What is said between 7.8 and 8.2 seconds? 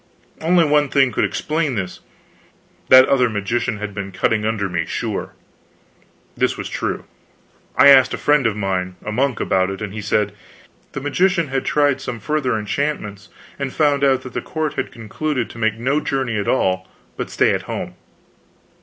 asked a